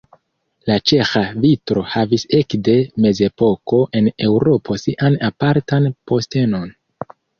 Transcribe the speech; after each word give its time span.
La 0.69 0.75
ĉeĥa 0.91 1.21
vitro 1.43 1.83
havis 1.91 2.25
ekde 2.37 2.75
mezepoko 3.05 3.83
en 4.01 4.09
Eŭropo 4.29 4.79
sian 4.85 5.19
apartan 5.29 5.87
postenon. 6.13 6.69